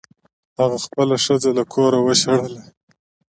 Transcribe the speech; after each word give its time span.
هغه 0.59 0.77
خپله 0.85 1.15
ښځه 1.25 1.49
له 1.57 1.63
کوره 1.73 1.99
وشړله. 2.01 2.59